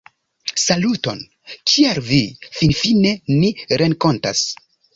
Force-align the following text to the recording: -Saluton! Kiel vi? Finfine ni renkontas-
-Saluton! 0.61 1.21
Kiel 1.73 2.01
vi? 2.09 2.21
Finfine 2.63 3.13
ni 3.43 3.55
renkontas- 3.85 4.47